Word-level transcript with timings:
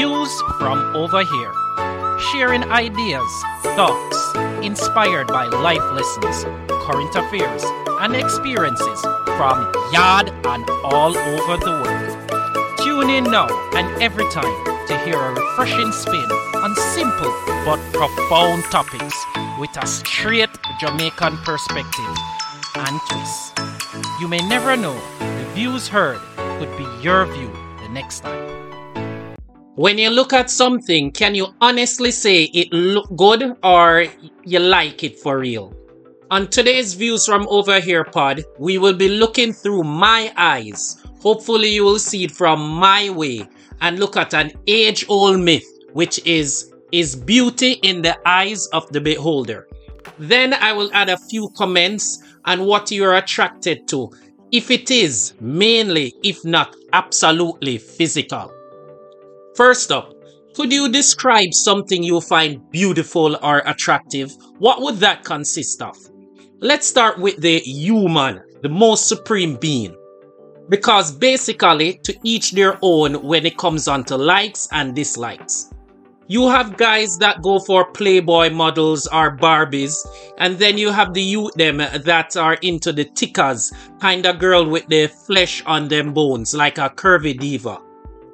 Views 0.00 0.40
from 0.56 0.96
over 0.96 1.22
here. 1.22 1.52
Sharing 2.32 2.64
ideas, 2.72 3.30
thoughts, 3.76 4.34
inspired 4.64 5.26
by 5.26 5.44
life 5.44 5.84
lessons, 5.92 6.44
current 6.86 7.14
affairs, 7.14 7.62
and 8.00 8.16
experiences 8.16 8.98
from 9.36 9.70
yard 9.92 10.30
and 10.46 10.64
all 10.84 11.14
over 11.14 11.56
the 11.58 11.72
world. 11.84 12.78
Tune 12.78 13.10
in 13.10 13.24
now 13.24 13.48
and 13.74 14.02
every 14.02 14.24
time 14.30 14.64
to 14.86 14.96
hear 15.04 15.20
a 15.20 15.34
refreshing 15.34 15.92
spin 15.92 16.32
on 16.64 16.74
simple 16.96 17.34
but 17.66 17.78
profound 17.92 18.64
topics 18.72 19.22
with 19.58 19.76
a 19.76 19.86
straight 19.86 20.48
Jamaican 20.80 21.36
perspective 21.44 22.16
and 22.74 22.98
twist. 23.10 23.58
You 24.18 24.28
may 24.28 24.40
never 24.48 24.78
know, 24.78 24.98
the 25.18 25.50
views 25.52 25.88
heard 25.88 26.22
could 26.58 26.74
be 26.78 26.86
your 27.02 27.26
view 27.26 27.52
the 27.82 27.88
next 27.90 28.20
time. 28.20 28.60
When 29.76 29.98
you 29.98 30.10
look 30.10 30.32
at 30.32 30.50
something, 30.50 31.12
can 31.12 31.36
you 31.36 31.54
honestly 31.60 32.10
say 32.10 32.44
it 32.44 32.72
look 32.72 33.08
good 33.16 33.56
or 33.62 34.06
you 34.44 34.58
like 34.58 35.04
it 35.04 35.16
for 35.16 35.38
real? 35.38 35.72
On 36.28 36.48
today's 36.48 36.94
Views 36.94 37.24
from 37.24 37.46
Over 37.48 37.78
Here 37.78 38.02
pod, 38.02 38.42
we 38.58 38.78
will 38.78 38.96
be 38.96 39.08
looking 39.08 39.52
through 39.52 39.84
my 39.84 40.32
eyes. 40.36 41.00
Hopefully, 41.22 41.68
you 41.68 41.84
will 41.84 42.00
see 42.00 42.24
it 42.24 42.32
from 42.32 42.68
my 42.68 43.10
way 43.10 43.48
and 43.80 44.00
look 44.00 44.16
at 44.16 44.34
an 44.34 44.50
age 44.66 45.06
old 45.08 45.38
myth, 45.40 45.66
which 45.92 46.20
is 46.26 46.74
is 46.90 47.14
beauty 47.14 47.74
in 47.84 48.02
the 48.02 48.18
eyes 48.28 48.66
of 48.72 48.90
the 48.90 49.00
beholder. 49.00 49.68
Then 50.18 50.52
I 50.52 50.72
will 50.72 50.90
add 50.92 51.08
a 51.08 51.16
few 51.16 51.48
comments 51.56 52.20
on 52.44 52.64
what 52.64 52.90
you're 52.90 53.14
attracted 53.14 53.86
to, 53.88 54.10
if 54.50 54.72
it 54.72 54.90
is 54.90 55.34
mainly, 55.40 56.12
if 56.24 56.44
not 56.44 56.74
absolutely 56.92 57.78
physical. 57.78 58.52
First 59.56 59.90
up, 59.90 60.14
could 60.54 60.72
you 60.72 60.88
describe 60.88 61.52
something 61.52 62.02
you 62.02 62.20
find 62.20 62.70
beautiful 62.70 63.36
or 63.42 63.58
attractive? 63.66 64.30
What 64.58 64.80
would 64.82 64.96
that 64.96 65.24
consist 65.24 65.82
of? 65.82 65.96
Let's 66.60 66.86
start 66.86 67.18
with 67.18 67.40
the 67.40 67.58
human, 67.60 68.42
the 68.62 68.68
most 68.68 69.08
supreme 69.08 69.56
being. 69.56 69.96
Because 70.68 71.10
basically, 71.10 71.94
to 72.04 72.16
each 72.22 72.52
their 72.52 72.78
own 72.80 73.22
when 73.22 73.44
it 73.44 73.58
comes 73.58 73.88
on 73.88 74.04
to 74.04 74.16
likes 74.16 74.68
and 74.70 74.94
dislikes. 74.94 75.70
You 76.28 76.48
have 76.48 76.76
guys 76.76 77.18
that 77.18 77.42
go 77.42 77.58
for 77.58 77.90
Playboy 77.90 78.50
models 78.50 79.08
or 79.08 79.36
Barbies, 79.36 79.96
and 80.38 80.56
then 80.60 80.78
you 80.78 80.92
have 80.92 81.12
the 81.12 81.22
youth 81.22 81.54
them 81.54 81.78
that 81.78 82.36
are 82.36 82.54
into 82.62 82.92
the 82.92 83.04
tickers, 83.04 83.72
kind 84.00 84.24
of 84.26 84.38
girl 84.38 84.64
with 84.68 84.86
the 84.86 85.08
flesh 85.08 85.60
on 85.66 85.88
them 85.88 86.14
bones, 86.14 86.54
like 86.54 86.78
a 86.78 86.88
curvy 86.90 87.36
diva. 87.36 87.80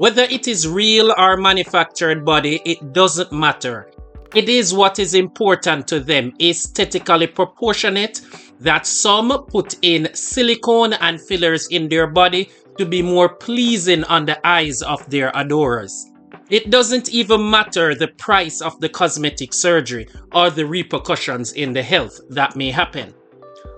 Whether 0.00 0.22
it 0.22 0.48
is 0.48 0.66
real 0.66 1.12
or 1.18 1.36
manufactured 1.36 2.24
body, 2.24 2.62
it 2.64 2.94
doesn't 2.94 3.32
matter. 3.32 3.90
It 4.34 4.48
is 4.48 4.72
what 4.72 4.98
is 4.98 5.12
important 5.12 5.86
to 5.88 6.00
them, 6.00 6.32
aesthetically 6.40 7.26
proportionate, 7.26 8.22
that 8.60 8.86
some 8.86 9.44
put 9.48 9.76
in 9.82 10.08
silicone 10.14 10.94
and 10.94 11.20
fillers 11.20 11.66
in 11.66 11.90
their 11.90 12.06
body 12.06 12.48
to 12.78 12.86
be 12.86 13.02
more 13.02 13.28
pleasing 13.28 14.02
on 14.04 14.24
the 14.24 14.40
eyes 14.42 14.80
of 14.80 15.04
their 15.10 15.32
adorers. 15.34 16.10
It 16.48 16.70
doesn't 16.70 17.10
even 17.10 17.50
matter 17.50 17.94
the 17.94 18.08
price 18.08 18.62
of 18.62 18.80
the 18.80 18.88
cosmetic 18.88 19.52
surgery 19.52 20.08
or 20.32 20.48
the 20.48 20.64
repercussions 20.64 21.52
in 21.52 21.74
the 21.74 21.82
health 21.82 22.18
that 22.30 22.56
may 22.56 22.70
happen. 22.70 23.12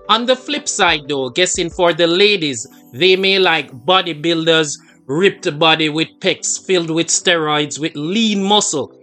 On 0.07 0.25
the 0.25 0.37
flip 0.37 0.69
side, 0.69 1.09
though, 1.09 1.29
guessing 1.29 1.69
for 1.69 1.93
the 1.93 2.07
ladies, 2.07 2.65
they 2.93 3.17
may 3.17 3.39
like 3.39 3.71
bodybuilders, 3.71 4.77
ripped 5.05 5.57
body 5.59 5.89
with 5.89 6.07
pecs 6.19 6.63
filled 6.65 6.89
with 6.89 7.07
steroids 7.07 7.79
with 7.79 7.95
lean 7.95 8.43
muscle. 8.43 8.93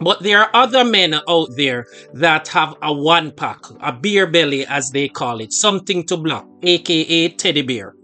But 0.00 0.22
there 0.22 0.40
are 0.40 0.50
other 0.54 0.84
men 0.84 1.14
out 1.28 1.48
there 1.56 1.86
that 2.14 2.48
have 2.48 2.74
a 2.82 2.92
one 2.92 3.32
pack, 3.32 3.58
a 3.80 3.92
beer 3.92 4.26
belly 4.26 4.66
as 4.66 4.90
they 4.90 5.08
call 5.08 5.40
it, 5.40 5.52
something 5.52 6.04
to 6.06 6.16
block, 6.16 6.48
aka 6.62 7.28
teddy 7.28 7.62
bear. 7.62 7.94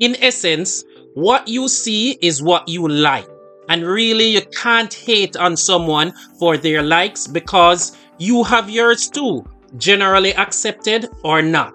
In 0.00 0.16
essence, 0.20 0.84
what 1.14 1.46
you 1.46 1.68
see 1.68 2.18
is 2.20 2.42
what 2.42 2.68
you 2.68 2.88
like. 2.88 3.28
And 3.68 3.84
really, 3.84 4.30
you 4.30 4.42
can't 4.42 4.92
hate 4.92 5.36
on 5.36 5.56
someone 5.56 6.12
for 6.38 6.56
their 6.56 6.82
likes 6.82 7.26
because 7.26 7.96
you 8.18 8.42
have 8.42 8.68
yours 8.68 9.08
too, 9.08 9.44
generally 9.76 10.34
accepted 10.34 11.08
or 11.22 11.40
not. 11.40 11.72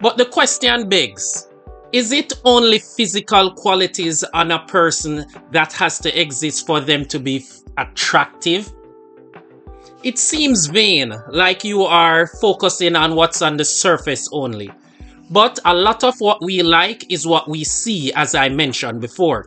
But 0.00 0.18
the 0.18 0.26
question 0.26 0.88
begs 0.88 1.46
is 1.92 2.10
it 2.10 2.32
only 2.44 2.78
physical 2.78 3.52
qualities 3.52 4.24
on 4.32 4.50
a 4.50 4.64
person 4.66 5.26
that 5.50 5.72
has 5.74 5.98
to 6.00 6.20
exist 6.20 6.66
for 6.66 6.80
them 6.80 7.04
to 7.06 7.18
be 7.18 7.44
attractive? 7.76 8.72
It 10.02 10.18
seems 10.18 10.66
vain, 10.66 11.14
like 11.28 11.64
you 11.64 11.82
are 11.82 12.26
focusing 12.40 12.96
on 12.96 13.14
what's 13.14 13.42
on 13.42 13.58
the 13.58 13.64
surface 13.64 14.28
only. 14.32 14.70
But 15.30 15.58
a 15.64 15.74
lot 15.74 16.02
of 16.02 16.18
what 16.18 16.42
we 16.42 16.62
like 16.62 17.10
is 17.12 17.26
what 17.26 17.48
we 17.48 17.62
see, 17.62 18.12
as 18.14 18.34
I 18.34 18.48
mentioned 18.48 19.00
before. 19.00 19.46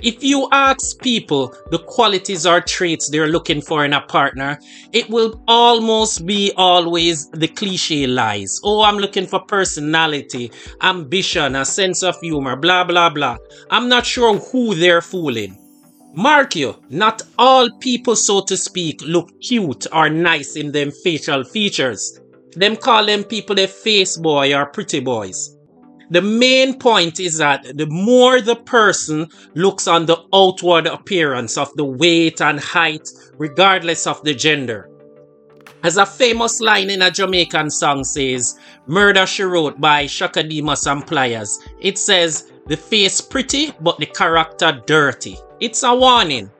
If 0.00 0.22
you 0.22 0.48
ask 0.52 1.00
people 1.02 1.52
the 1.70 1.80
qualities 1.80 2.46
or 2.46 2.60
traits 2.60 3.10
they're 3.10 3.26
looking 3.26 3.60
for 3.60 3.84
in 3.84 3.92
a 3.92 4.00
partner, 4.00 4.60
it 4.92 5.10
will 5.10 5.42
almost 5.48 6.24
be 6.24 6.52
always 6.56 7.28
the 7.30 7.48
cliche 7.48 8.06
lies. 8.06 8.60
Oh, 8.62 8.82
I'm 8.82 8.98
looking 8.98 9.26
for 9.26 9.40
personality, 9.40 10.52
ambition, 10.82 11.56
a 11.56 11.64
sense 11.64 12.04
of 12.04 12.20
humor, 12.20 12.54
blah, 12.54 12.84
blah, 12.84 13.10
blah. 13.10 13.38
I'm 13.70 13.88
not 13.88 14.06
sure 14.06 14.38
who 14.38 14.76
they're 14.76 15.02
fooling. 15.02 15.58
Mark 16.14 16.54
you, 16.54 16.76
not 16.90 17.22
all 17.36 17.68
people, 17.80 18.14
so 18.14 18.40
to 18.42 18.56
speak, 18.56 19.00
look 19.02 19.28
cute 19.40 19.86
or 19.92 20.08
nice 20.08 20.54
in 20.54 20.70
them 20.70 20.92
facial 20.92 21.42
features. 21.42 22.20
Them 22.52 22.76
call 22.76 23.06
them 23.06 23.24
people 23.24 23.58
a 23.58 23.66
face 23.66 24.16
boy 24.16 24.54
or 24.54 24.66
pretty 24.66 25.00
boys. 25.00 25.57
The 26.10 26.22
main 26.22 26.78
point 26.78 27.20
is 27.20 27.38
that 27.38 27.76
the 27.76 27.86
more 27.86 28.40
the 28.40 28.56
person 28.56 29.28
looks 29.54 29.86
on 29.86 30.06
the 30.06 30.16
outward 30.32 30.86
appearance 30.86 31.58
of 31.58 31.72
the 31.74 31.84
weight 31.84 32.40
and 32.40 32.58
height, 32.58 33.10
regardless 33.36 34.06
of 34.06 34.22
the 34.24 34.34
gender. 34.34 34.90
As 35.82 35.96
a 35.96 36.06
famous 36.06 36.60
line 36.60 36.90
in 36.90 37.02
a 37.02 37.10
Jamaican 37.10 37.70
song 37.70 38.04
says, 38.04 38.58
Murder 38.86 39.26
She 39.26 39.44
Wrote 39.44 39.80
by 39.80 40.06
Chaka 40.06 40.42
Demus 40.42 40.86
and 40.86 41.06
Pliers, 41.06 41.60
it 41.78 41.98
says, 41.98 42.50
The 42.66 42.76
face 42.76 43.20
pretty, 43.20 43.72
but 43.80 43.98
the 43.98 44.06
character 44.06 44.82
dirty. 44.86 45.38
It's 45.60 45.82
a 45.82 45.94
warning. 45.94 46.50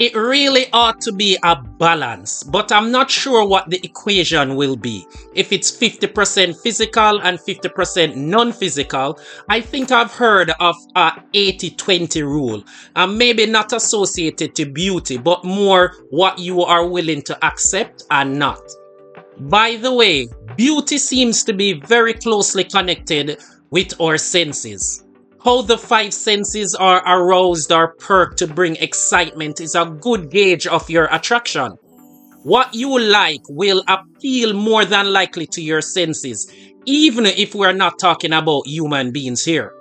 It 0.00 0.16
really 0.16 0.64
ought 0.72 0.98
to 1.02 1.12
be 1.12 1.36
a 1.42 1.54
balance, 1.60 2.42
but 2.42 2.72
I'm 2.72 2.90
not 2.90 3.10
sure 3.10 3.46
what 3.46 3.68
the 3.68 3.78
equation 3.84 4.56
will 4.56 4.74
be. 4.74 5.06
If 5.34 5.52
it's 5.52 5.70
50% 5.70 6.58
physical 6.58 7.20
and 7.20 7.38
50% 7.38 8.16
non-physical, 8.16 9.20
I 9.50 9.60
think 9.60 9.92
I've 9.92 10.10
heard 10.10 10.52
of 10.58 10.74
a 10.96 11.22
80-20 11.34 12.22
rule, 12.22 12.64
and 12.96 13.18
maybe 13.18 13.44
not 13.44 13.74
associated 13.74 14.54
to 14.54 14.64
beauty, 14.64 15.18
but 15.18 15.44
more 15.44 15.92
what 16.08 16.38
you 16.38 16.62
are 16.62 16.88
willing 16.88 17.20
to 17.24 17.44
accept 17.44 18.04
and 18.10 18.38
not. 18.38 18.62
By 19.38 19.76
the 19.76 19.92
way, 19.92 20.28
beauty 20.56 20.96
seems 20.96 21.44
to 21.44 21.52
be 21.52 21.74
very 21.74 22.14
closely 22.14 22.64
connected 22.64 23.38
with 23.68 24.00
our 24.00 24.16
senses. 24.16 25.04
How 25.42 25.62
the 25.62 25.78
five 25.78 26.12
senses 26.12 26.74
are 26.74 27.02
aroused 27.06 27.72
or 27.72 27.94
perked 27.94 28.38
to 28.38 28.46
bring 28.46 28.76
excitement 28.76 29.58
is 29.60 29.74
a 29.74 29.86
good 29.86 30.30
gauge 30.30 30.66
of 30.66 30.90
your 30.90 31.06
attraction. 31.06 31.78
What 32.42 32.74
you 32.74 32.98
like 32.98 33.40
will 33.48 33.82
appeal 33.88 34.52
more 34.52 34.84
than 34.84 35.12
likely 35.14 35.46
to 35.46 35.62
your 35.62 35.80
senses, 35.80 36.52
even 36.84 37.24
if 37.24 37.54
we're 37.54 37.72
not 37.72 37.98
talking 37.98 38.34
about 38.34 38.66
human 38.66 39.12
beings 39.12 39.42
here. 39.42 39.72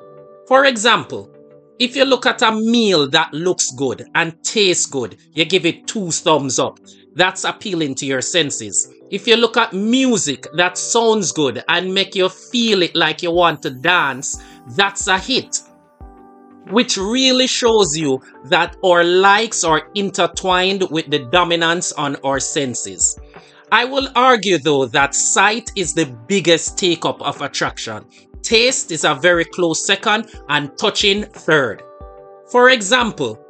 For 0.48 0.64
example, 0.64 1.30
if 1.78 1.94
you 1.94 2.06
look 2.06 2.26
at 2.26 2.42
a 2.42 2.54
meal 2.54 3.10
that 3.10 3.34
looks 3.34 3.72
good 3.72 4.08
and 4.16 4.42
tastes 4.44 4.86
good, 4.86 5.18
you 5.34 5.44
give 5.44 5.66
it 5.66 5.88
two 5.88 6.12
thumbs 6.12 6.58
up. 6.58 6.80
That's 7.16 7.44
appealing 7.44 7.96
to 7.96 8.06
your 8.06 8.22
senses. 8.22 8.90
If 9.12 9.26
you 9.26 9.38
look 9.38 9.58
at 9.58 9.74
music 9.74 10.46
that 10.54 10.78
sounds 10.78 11.32
good 11.32 11.64
and 11.68 11.94
make 11.94 12.14
you 12.14 12.30
feel 12.30 12.84
it 12.84 12.96
like 12.96 13.24
you 13.24 13.32
want 13.32 13.64
to 13.64 13.72
dance, 13.72 14.40
that's 14.76 15.08
a 15.08 15.18
hit. 15.18 15.62
Which 16.70 16.96
really 16.96 17.48
shows 17.48 17.98
you 17.98 18.22
that 18.46 18.78
our 18.86 19.04
likes 19.04 19.64
are 19.64 19.90
intertwined 19.96 20.84
with 20.92 21.10
the 21.10 21.26
dominance 21.32 21.92
on 21.94 22.18
our 22.18 22.40
senses. 22.40 23.20
I 23.72 23.86
will 23.86 24.10
argue 24.16 24.60
though 24.60 24.86
that 24.86 25.16
sight 25.16 25.72
is 25.76 25.94
the 25.94 26.06
biggest 26.28 26.78
take 26.78 27.04
up 27.04 27.20
of 27.24 27.42
attraction. 27.42 28.06
Taste 28.44 28.92
is 28.92 29.06
a 29.06 29.16
very 29.16 29.46
close 29.46 29.86
second 29.86 30.30
and 30.50 30.78
touching 30.78 31.24
third. 31.24 31.82
For 32.52 32.70
example, 32.70 33.44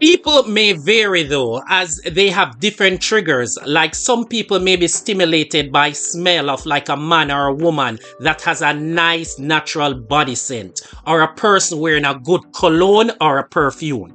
People 0.00 0.44
may 0.44 0.74
vary 0.74 1.24
though, 1.24 1.60
as 1.68 2.00
they 2.06 2.30
have 2.30 2.60
different 2.60 3.02
triggers. 3.02 3.58
Like 3.66 3.96
some 3.96 4.26
people 4.26 4.60
may 4.60 4.76
be 4.76 4.86
stimulated 4.86 5.72
by 5.72 5.90
smell 5.90 6.50
of 6.50 6.64
like 6.66 6.88
a 6.88 6.96
man 6.96 7.32
or 7.32 7.48
a 7.48 7.54
woman 7.54 7.98
that 8.20 8.40
has 8.42 8.62
a 8.62 8.72
nice 8.72 9.40
natural 9.40 9.94
body 9.94 10.36
scent, 10.36 10.82
or 11.06 11.22
a 11.22 11.34
person 11.34 11.80
wearing 11.80 12.04
a 12.04 12.14
good 12.14 12.42
cologne 12.52 13.10
or 13.20 13.38
a 13.38 13.48
perfume. 13.48 14.14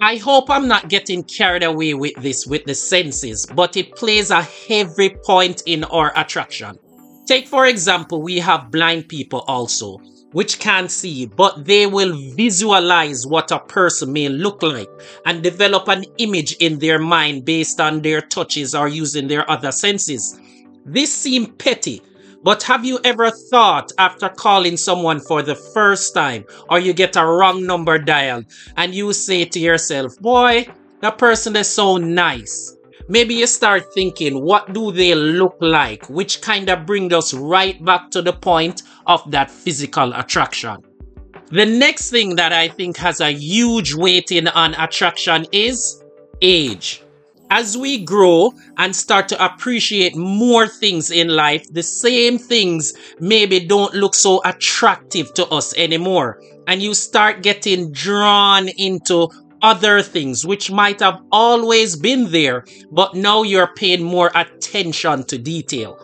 I 0.00 0.16
hope 0.16 0.48
I'm 0.48 0.66
not 0.66 0.88
getting 0.88 1.22
carried 1.24 1.64
away 1.64 1.92
with 1.92 2.14
this 2.22 2.46
with 2.46 2.64
the 2.64 2.74
senses, 2.74 3.46
but 3.54 3.76
it 3.76 3.94
plays 3.96 4.30
a 4.30 4.40
heavy 4.40 5.10
point 5.10 5.62
in 5.66 5.84
our 5.84 6.18
attraction. 6.18 6.78
Take 7.26 7.46
for 7.46 7.66
example, 7.66 8.22
we 8.22 8.38
have 8.38 8.70
blind 8.70 9.08
people 9.10 9.40
also, 9.40 9.98
which 10.32 10.58
can't 10.58 10.90
see, 10.90 11.26
but 11.26 11.64
they 11.64 11.86
will 11.86 12.16
visualize 12.34 13.26
what 13.26 13.50
a 13.50 13.58
person 13.58 14.12
may 14.12 14.28
look 14.28 14.62
like 14.62 14.88
and 15.26 15.42
develop 15.42 15.88
an 15.88 16.04
image 16.18 16.54
in 16.60 16.78
their 16.78 16.98
mind 16.98 17.44
based 17.44 17.80
on 17.80 18.00
their 18.00 18.20
touches 18.20 18.74
or 18.74 18.88
using 18.88 19.28
their 19.28 19.48
other 19.50 19.72
senses. 19.72 20.38
This 20.84 21.12
seems 21.12 21.48
petty, 21.58 22.02
but 22.42 22.62
have 22.62 22.84
you 22.84 22.98
ever 23.04 23.30
thought 23.30 23.92
after 23.98 24.28
calling 24.28 24.76
someone 24.76 25.20
for 25.20 25.42
the 25.42 25.56
first 25.56 26.14
time 26.14 26.44
or 26.70 26.78
you 26.78 26.92
get 26.92 27.16
a 27.16 27.24
wrong 27.24 27.66
number 27.66 27.98
dialed 27.98 28.46
and 28.76 28.94
you 28.94 29.12
say 29.12 29.44
to 29.44 29.58
yourself, 29.58 30.18
boy, 30.20 30.66
that 31.00 31.18
person 31.18 31.56
is 31.56 31.68
so 31.68 31.96
nice. 31.96 32.76
Maybe 33.08 33.34
you 33.34 33.46
start 33.46 33.92
thinking, 33.92 34.42
what 34.44 34.72
do 34.72 34.92
they 34.92 35.14
look 35.14 35.56
like? 35.60 36.08
Which 36.08 36.40
kind 36.40 36.68
of 36.68 36.86
brings 36.86 37.12
us 37.12 37.34
right 37.34 37.82
back 37.84 38.10
to 38.12 38.22
the 38.22 38.32
point 38.32 38.82
of 39.06 39.28
that 39.30 39.50
physical 39.50 40.12
attraction. 40.12 40.78
The 41.50 41.66
next 41.66 42.10
thing 42.10 42.36
that 42.36 42.52
I 42.52 42.68
think 42.68 42.96
has 42.98 43.20
a 43.20 43.32
huge 43.32 43.94
weighting 43.94 44.46
on 44.48 44.74
attraction 44.74 45.46
is 45.50 46.02
age 46.40 47.02
as 47.50 47.76
we 47.76 48.04
grow 48.04 48.52
and 48.78 48.94
start 48.94 49.28
to 49.28 49.44
appreciate 49.44 50.16
more 50.16 50.68
things 50.68 51.10
in 51.10 51.28
life, 51.28 51.66
the 51.72 51.82
same 51.82 52.38
things 52.38 52.94
maybe 53.18 53.60
don't 53.60 53.92
look 53.94 54.14
so 54.14 54.40
attractive 54.44 55.34
to 55.34 55.46
us 55.48 55.76
anymore. 55.76 56.40
And 56.68 56.80
you 56.80 56.94
start 56.94 57.42
getting 57.42 57.90
drawn 57.90 58.68
into 58.68 59.28
other 59.62 60.02
things 60.02 60.46
which 60.46 60.70
might 60.70 61.00
have 61.00 61.20
always 61.32 61.96
been 61.96 62.30
there, 62.30 62.64
but 62.90 63.14
now 63.14 63.42
you're 63.42 63.74
paying 63.74 64.02
more 64.02 64.30
attention 64.34 65.24
to 65.24 65.38
detail 65.38 65.98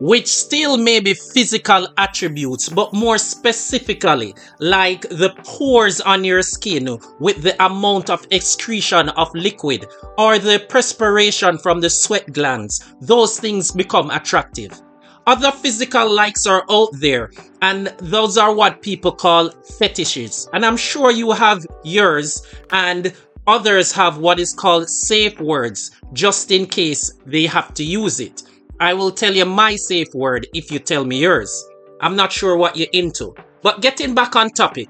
which 0.00 0.26
still 0.26 0.76
may 0.76 1.00
be 1.00 1.14
physical 1.14 1.88
attributes, 1.96 2.68
but 2.68 2.92
more 2.92 3.18
specifically, 3.18 4.34
like 4.60 5.02
the 5.08 5.34
pores 5.44 6.00
on 6.00 6.24
your 6.24 6.42
skin 6.42 6.98
with 7.18 7.42
the 7.42 7.64
amount 7.64 8.10
of 8.10 8.26
excretion 8.30 9.08
of 9.10 9.34
liquid 9.34 9.86
or 10.18 10.38
the 10.38 10.64
perspiration 10.68 11.58
from 11.58 11.80
the 11.80 11.90
sweat 11.90 12.32
glands, 12.32 12.84
those 13.00 13.38
things 13.40 13.70
become 13.70 14.10
attractive. 14.10 14.80
Other 15.26 15.50
physical 15.50 16.14
likes 16.14 16.46
are 16.46 16.64
out 16.70 16.90
there, 16.92 17.32
and 17.60 17.88
those 17.98 18.38
are 18.38 18.54
what 18.54 18.80
people 18.80 19.10
call 19.10 19.50
fetishes. 19.50 20.48
And 20.52 20.64
I'm 20.64 20.76
sure 20.76 21.10
you 21.10 21.32
have 21.32 21.66
yours, 21.82 22.46
and 22.70 23.12
others 23.48 23.90
have 23.90 24.18
what 24.18 24.38
is 24.38 24.52
called 24.52 24.88
safe 24.88 25.40
words, 25.40 25.90
just 26.12 26.52
in 26.52 26.64
case 26.66 27.12
they 27.26 27.44
have 27.46 27.74
to 27.74 27.82
use 27.82 28.20
it. 28.20 28.44
I 28.78 28.94
will 28.94 29.10
tell 29.10 29.34
you 29.34 29.44
my 29.46 29.74
safe 29.74 30.14
word 30.14 30.46
if 30.54 30.70
you 30.70 30.78
tell 30.78 31.04
me 31.04 31.18
yours. 31.18 31.64
I'm 32.00 32.14
not 32.14 32.30
sure 32.30 32.56
what 32.56 32.76
you're 32.76 32.86
into. 32.92 33.34
But 33.62 33.82
getting 33.82 34.14
back 34.14 34.36
on 34.36 34.50
topic, 34.50 34.88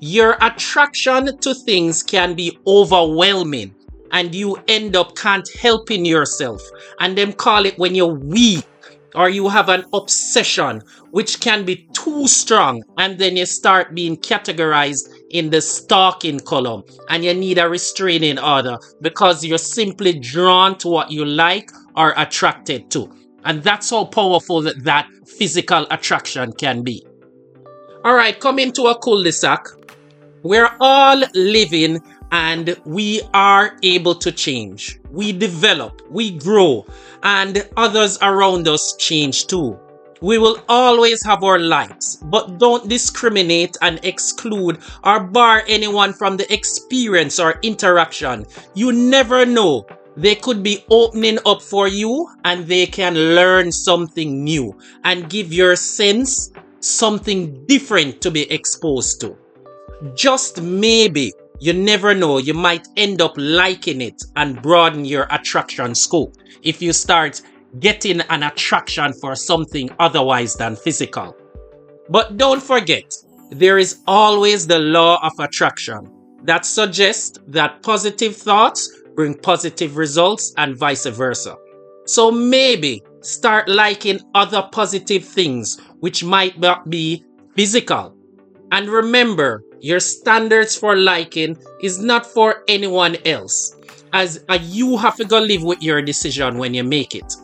your 0.00 0.36
attraction 0.40 1.38
to 1.38 1.54
things 1.54 2.02
can 2.02 2.34
be 2.34 2.58
overwhelming 2.66 3.76
and 4.10 4.34
you 4.34 4.56
end 4.66 4.96
up 4.96 5.14
can't 5.14 5.48
helping 5.60 6.04
yourself 6.04 6.62
and 6.98 7.16
them 7.16 7.32
call 7.32 7.66
it 7.66 7.78
when 7.78 7.94
you're 7.94 8.14
weak 8.14 8.64
or 9.14 9.28
you 9.28 9.48
have 9.48 9.68
an 9.68 9.84
obsession 9.92 10.82
which 11.10 11.40
can 11.40 11.64
be 11.64 11.88
too 11.92 12.26
strong 12.28 12.82
and 12.98 13.18
then 13.18 13.36
you 13.36 13.46
start 13.46 13.94
being 13.94 14.16
categorized 14.16 15.08
in 15.30 15.50
the 15.50 15.60
stalking 15.60 16.40
column 16.40 16.82
and 17.08 17.24
you 17.24 17.34
need 17.34 17.58
a 17.58 17.68
restraining 17.68 18.38
order 18.38 18.78
because 19.00 19.44
you're 19.44 19.58
simply 19.58 20.18
drawn 20.18 20.76
to 20.78 20.88
what 20.88 21.10
you 21.10 21.24
like 21.24 21.70
or 21.96 22.12
attracted 22.16 22.90
to. 22.90 23.10
And 23.44 23.62
that's 23.62 23.90
how 23.90 24.04
powerful 24.04 24.62
that, 24.62 24.84
that 24.84 25.08
physical 25.26 25.86
attraction 25.90 26.52
can 26.52 26.82
be. 26.82 27.06
All 28.04 28.14
right, 28.14 28.38
coming 28.38 28.72
to 28.72 28.84
a 28.84 28.98
cul-de-sac. 28.98 29.66
We're 30.42 30.70
all 30.80 31.22
living 31.34 32.00
and 32.32 32.76
we 32.84 33.22
are 33.34 33.76
able 33.82 34.14
to 34.16 34.32
change. 34.32 35.00
We 35.10 35.32
develop, 35.32 36.02
we 36.10 36.36
grow, 36.38 36.86
and 37.22 37.68
others 37.76 38.18
around 38.22 38.68
us 38.68 38.96
change 38.96 39.46
too. 39.46 39.78
We 40.20 40.38
will 40.38 40.60
always 40.68 41.24
have 41.24 41.44
our 41.44 41.60
likes, 41.60 42.16
but 42.16 42.58
don't 42.58 42.88
discriminate 42.88 43.76
and 43.82 44.00
exclude 44.02 44.78
or 45.04 45.20
bar 45.20 45.62
anyone 45.68 46.12
from 46.12 46.36
the 46.36 46.52
experience 46.52 47.38
or 47.38 47.60
interaction. 47.62 48.44
You 48.74 48.90
never 48.92 49.46
know 49.46 49.86
they 50.16 50.34
could 50.34 50.64
be 50.64 50.84
opening 50.90 51.38
up 51.46 51.62
for 51.62 51.86
you 51.86 52.28
and 52.44 52.66
they 52.66 52.86
can 52.86 53.14
learn 53.14 53.70
something 53.70 54.42
new 54.42 54.76
and 55.04 55.30
give 55.30 55.52
your 55.52 55.76
sense 55.76 56.50
something 56.80 57.64
different 57.66 58.20
to 58.22 58.30
be 58.32 58.50
exposed 58.50 59.20
to. 59.20 59.36
Just 60.16 60.60
maybe, 60.60 61.32
you 61.60 61.72
never 61.72 62.14
know, 62.14 62.38
you 62.38 62.54
might 62.54 62.88
end 62.96 63.20
up 63.20 63.32
liking 63.36 64.00
it 64.00 64.22
and 64.36 64.62
broaden 64.62 65.04
your 65.04 65.26
attraction 65.30 65.94
scope 65.94 66.34
if 66.62 66.80
you 66.80 66.92
start 66.92 67.42
getting 67.80 68.20
an 68.22 68.42
attraction 68.42 69.12
for 69.12 69.34
something 69.34 69.90
otherwise 69.98 70.54
than 70.54 70.76
physical. 70.76 71.36
But 72.08 72.36
don't 72.36 72.62
forget, 72.62 73.12
there 73.50 73.78
is 73.78 74.00
always 74.06 74.66
the 74.66 74.78
law 74.78 75.18
of 75.22 75.32
attraction 75.38 76.10
that 76.44 76.64
suggests 76.64 77.38
that 77.48 77.82
positive 77.82 78.36
thoughts 78.36 78.90
bring 79.14 79.34
positive 79.34 79.96
results 79.96 80.54
and 80.56 80.76
vice 80.76 81.06
versa. 81.06 81.56
So 82.06 82.30
maybe 82.30 83.02
start 83.20 83.68
liking 83.68 84.20
other 84.34 84.66
positive 84.72 85.24
things 85.24 85.80
which 86.00 86.22
might 86.24 86.58
not 86.58 86.88
be 86.88 87.24
physical. 87.54 88.14
And 88.70 88.88
remember, 88.88 89.62
your 89.80 90.00
standards 90.00 90.76
for 90.76 90.96
liking 90.96 91.56
is 91.82 91.98
not 91.98 92.26
for 92.26 92.64
anyone 92.68 93.16
else, 93.24 93.76
as 94.12 94.44
you 94.62 94.96
have 94.96 95.16
to 95.16 95.24
go 95.24 95.38
live 95.38 95.62
with 95.62 95.82
your 95.82 96.02
decision 96.02 96.58
when 96.58 96.74
you 96.74 96.84
make 96.84 97.14
it. 97.14 97.34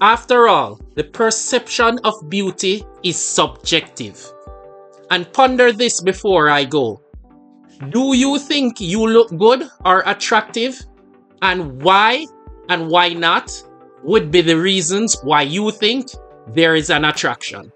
After 0.00 0.48
all, 0.48 0.80
the 0.94 1.04
perception 1.04 1.98
of 2.04 2.14
beauty 2.28 2.84
is 3.02 3.18
subjective. 3.18 4.32
And 5.10 5.30
ponder 5.32 5.72
this 5.72 6.00
before 6.00 6.48
I 6.48 6.64
go. 6.64 7.02
Do 7.90 8.14
you 8.16 8.38
think 8.38 8.80
you 8.80 9.06
look 9.06 9.36
good 9.36 9.68
or 9.84 10.02
attractive? 10.06 10.80
and 11.42 11.82
why 11.82 12.26
and 12.68 12.88
why 12.88 13.10
not 13.10 13.50
would 14.02 14.30
be 14.30 14.40
the 14.40 14.56
reasons 14.56 15.16
why 15.22 15.42
you 15.42 15.70
think 15.70 16.08
there 16.48 16.74
is 16.74 16.90
an 16.90 17.04
attraction. 17.04 17.70